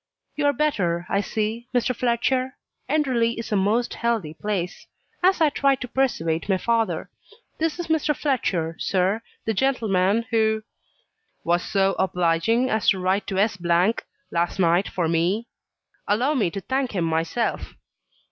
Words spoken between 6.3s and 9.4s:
my father. This is Mr. Fletcher, sir,